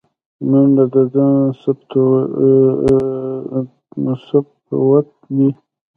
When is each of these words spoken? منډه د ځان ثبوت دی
منډه 0.49 0.85
د 0.93 0.95
ځان 1.13 1.37
ثبوت 4.41 5.07
دی 5.35 5.49